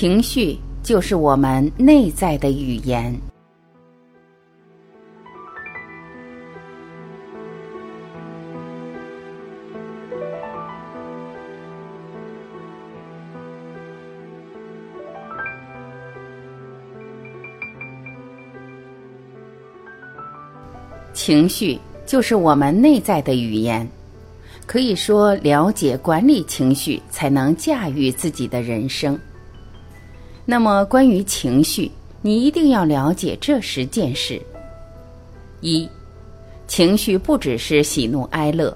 [0.00, 3.12] 情绪就是我们内在的语言。
[21.12, 21.76] 情绪
[22.06, 23.84] 就是我们内在的语言，
[24.64, 29.18] 可以说了解管理情绪，才能驾驭自己的人生。
[30.50, 31.90] 那么，关于情绪，
[32.22, 34.40] 你一定要了解这十件事：
[35.60, 35.86] 一、
[36.66, 38.74] 情绪不只是喜怒哀乐，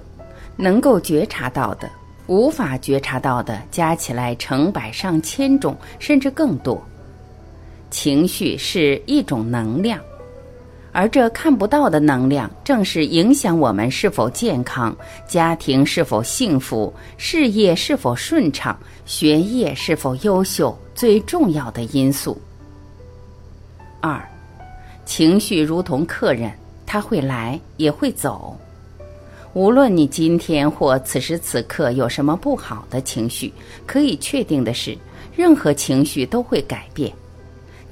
[0.55, 1.89] 能够觉察到的、
[2.27, 6.79] 无法觉察到的，加起来成百上千种，甚至更多。
[7.89, 9.99] 情绪是一种能量。
[10.93, 14.95] 而这看不到的能量，正是影响我们是否健康、
[15.27, 22.39] 家庭是否幸福、事业是否顺畅、学业是否优秀最重要的因素。
[23.99, 24.23] 二，
[25.03, 26.51] 情绪如同客人，
[26.85, 28.55] 他会来也会走。
[29.53, 33.51] 无论你今天或此时此刻有什么不好的情绪，
[33.87, 34.95] 可以确定的是，
[35.35, 37.11] 任何情绪都会改变。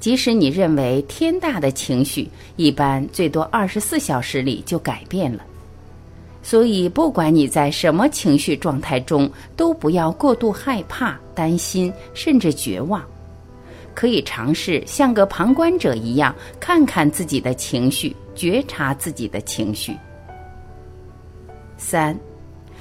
[0.02, 5.44] 即使你认为天大的情绪，一般最多二十四小时里就改变了。
[6.42, 13.00] 所以，不管你在什么情绪状态中，都不要过度害怕、担心，甚至绝望。
[13.94, 19.96] 可以尝试像个旁观者一样，看看自己的情绪，觉察自己的情绪。
[21.76, 22.18] 三，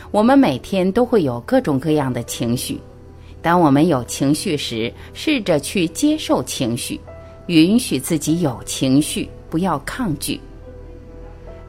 [0.10, 2.82] 我们每天都会有各种各样的情绪。
[3.44, 7.00] 当我们有情绪时，试着去接受情绪。
[7.48, 10.40] 允许自己有情绪，不要抗拒。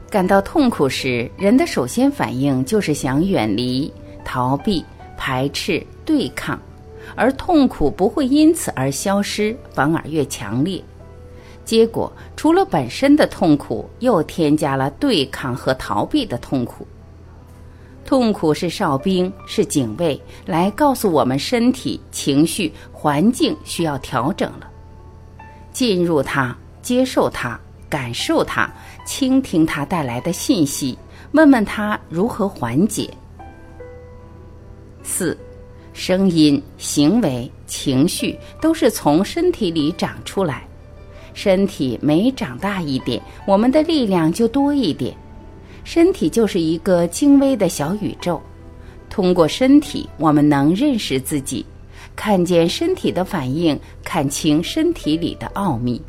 [0.09, 3.91] 感到痛苦时，人的首先反应就是想远离、
[4.23, 4.85] 逃避、
[5.17, 6.59] 排斥、对抗，
[7.15, 10.81] 而痛苦不会因此而消失，反而越强烈。
[11.65, 16.85] 结果，除了本身的痛苦，又添加了对抗和逃避的痛苦。
[18.05, 24.69] 痛苦是哨兵，是警卫，来告诉我们身体、情绪、环境需要调整了。
[25.73, 28.71] 进入它，接受它，感受它，
[29.05, 30.97] 倾听它带来的信息，
[31.31, 33.09] 问问它如何缓解。
[35.01, 35.37] 四，
[35.91, 40.65] 声音、行为、情绪都是从身体里长出来，
[41.33, 45.13] 身体每长大一点，我们的力量就多一点。
[45.83, 48.41] 身体就是一个精微的小宇宙，
[49.09, 51.65] 通过身体，我们能认识自己。
[52.15, 56.01] 看见身体的反应，看清身体里的奥秘。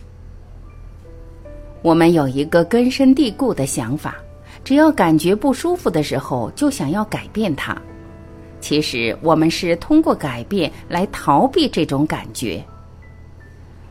[1.83, 4.17] 我们有一个根深蒂固的想法：
[4.63, 7.77] 只要感觉不舒服的时候，就想要改变它。
[8.61, 12.65] 其实，我们是通过改变来逃避这种感觉。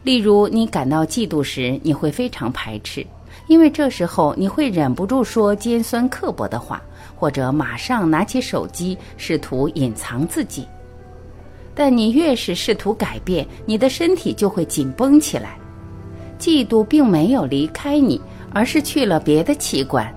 [0.01, 3.05] 例如，你感到嫉妒时，你会非常排斥，
[3.47, 6.81] 因为这时候你会忍不住说尖酸刻薄的话，
[7.15, 10.67] 或者马上拿起手机试图隐藏自己。
[11.75, 15.57] 但你越是试图改变，你的身体就会紧绷起来。
[16.39, 18.19] 嫉妒并没有离开你，
[18.53, 20.13] 而是去了别的器官。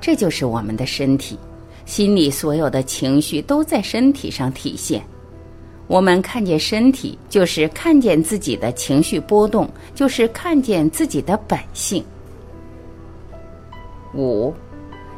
[0.00, 1.38] 这就是我们的身体，
[1.86, 5.02] 心里所有的情绪都在身体上体现。
[5.88, 12.04] 我们看见身体，就是看见自己的情绪波动，就是看见自己的本性。
[14.14, 14.52] 五，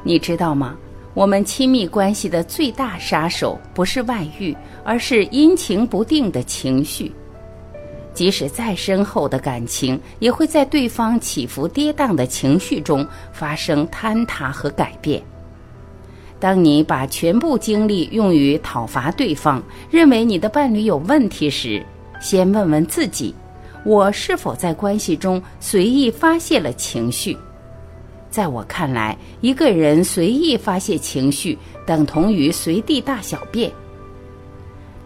[0.03, 0.77] 你知道吗？
[1.19, 7.11] 我们亲密关系的最大杀手不是外遇，而是阴晴不定的情绪。
[8.15, 15.21] 即使再深厚的感情，也会在对方起伏跌宕的情绪中发生坍塌和改变。
[16.39, 21.85] 当你把全部精力用于讨伐对方，认为你的伴侣有问题时，
[22.21, 23.35] 先问问自己：
[23.85, 27.37] 我是否在关系中随意发泄了情绪？
[28.31, 33.73] 在我看来，一个人随意发泄情绪，等同于随地大小便。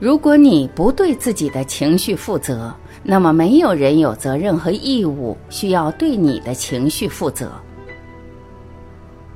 [0.01, 2.75] 如果你不对自己的情绪负责，
[3.05, 7.53] 那么没有人有责任和义务需要对你的情绪负责。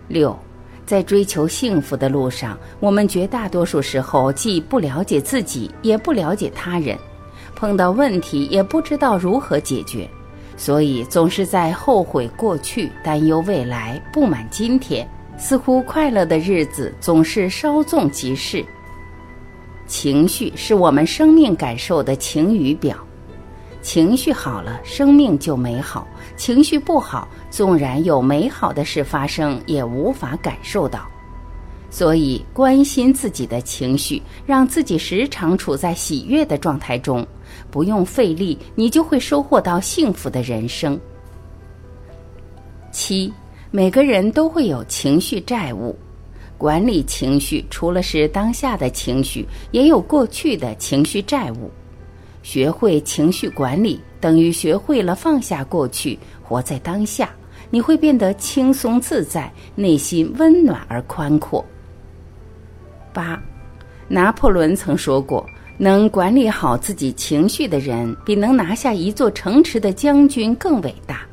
[0.08, 0.36] 六，
[0.84, 6.98] 在追求幸福的路上，我们绝大多数时候既不了解自己，也不了解他人，
[7.54, 10.08] 碰到问题也不知道如何解决。
[10.56, 15.06] 所以总是在后悔过去、担忧未来、不满今天，
[15.36, 18.64] 似乎快乐的日子总是稍纵即逝。
[19.86, 22.96] 情绪是我们生命感受的晴雨表，
[23.82, 26.04] 情绪好了，生命就美好；
[26.36, 31.06] 情绪不好，纵然有美好的事发生，也无法感受到。
[31.88, 37.24] 所以，关心自己的情绪，让自己时常处在喜悦的状态中，
[37.70, 40.98] 不用费力，你就会收获到幸福的人生。
[42.90, 43.32] 七，
[43.70, 45.94] 每个人都会有情绪债务，
[46.56, 51.70] 管理情绪除了是当下的情绪，也有过去的情绪债务。
[52.42, 57.28] 学会情绪管理，等于学会了放下过去，活在当下，
[57.70, 61.64] 你会变得轻松自在，内心温暖而宽阔。
[63.12, 63.42] 八，
[64.06, 65.44] 拿破仑曾说过
[65.78, 71.26] ：“能管理好自己情绪的人，比能拿下一座城池的将军更伟大。”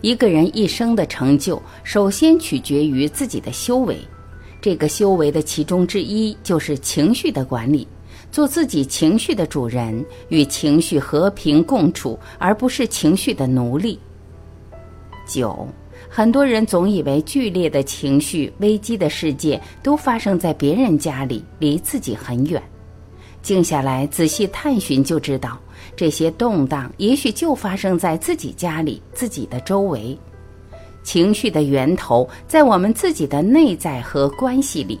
[0.00, 3.98] 一个人一生的成就，首先取决于自己的修为。
[4.60, 7.86] 这个修为的其中之一，就是情绪的管理。
[8.30, 13.98] 做自己情绪的主人，与情绪和平共处，而不是情绪的奴隶。
[15.26, 15.66] 九。
[16.08, 22.62] 很多人总以为剧烈的情绪危机的事件都发生在别人家里，离自己很远。
[23.42, 25.58] 静下来仔细探寻，就知道
[25.96, 30.18] 这些动荡也许就发生在自己家里、自己的周围。
[31.02, 35.00] 情绪的源头在我们自己的内在和关系里。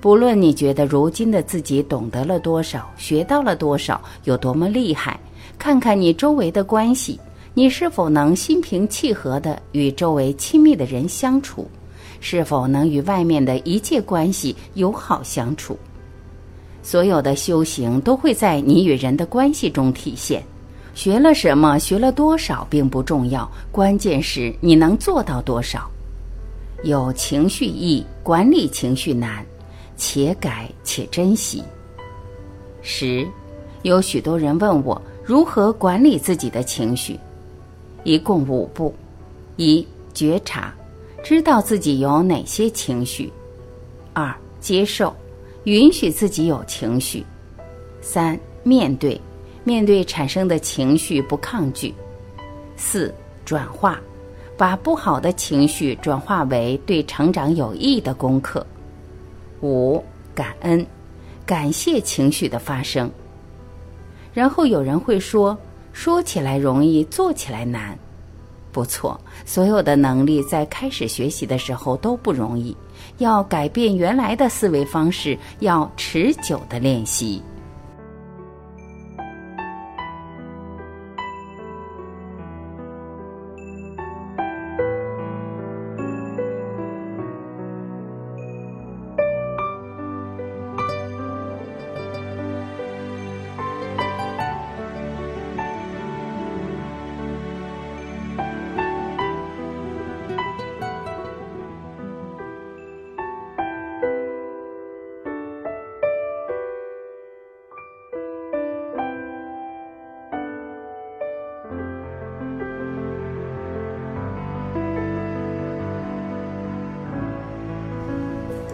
[0.00, 5.18] 不论你觉得如今的自己懂得了多少、学到了多少、有多么厉害，
[5.58, 7.18] 看看你周围的关系。
[7.54, 11.70] 你是否能心平气和地与周围亲密的人相处？
[12.20, 15.78] 是否能与外面的一切关系友好相处？
[16.84, 20.44] 所有的修行都会在你与人的关系中体现。
[20.94, 25.90] 学了什么，学了多少并不重要，关键是你能做到多少。
[26.84, 29.44] 有情绪易，管理情绪难，
[29.96, 31.64] 且改且珍惜。
[32.82, 33.26] 十，
[33.82, 37.18] 有许多人问我如何管理自己的情绪。
[38.04, 38.94] 一共五步：
[39.56, 40.72] 一、觉察，
[41.24, 43.32] 知道自己有哪些情绪；
[44.12, 45.16] 二、接受，
[45.64, 47.22] 允许自己有情绪；
[48.00, 49.20] 三、面对，
[49.64, 51.92] 面对产生的情绪不抗拒；
[52.76, 53.12] 四、
[53.44, 54.00] 转化，
[54.56, 58.64] 把不好的情绪转化为对成长有益的功课；
[59.62, 60.02] 五、
[60.34, 60.86] 感恩，
[61.44, 63.10] 感谢情绪的发生。
[64.32, 65.56] 然后有人会说。
[65.96, 67.96] 说起来容易，做起来难。
[68.72, 69.16] 不错，
[69.46, 72.76] 所有的能力在开始学习的时候都不容易。
[73.18, 77.42] 要改变原来的思维方式，要持久的练习。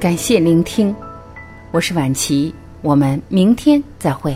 [0.01, 0.97] 感谢聆听，
[1.73, 4.35] 我是晚琪，我们明天再会。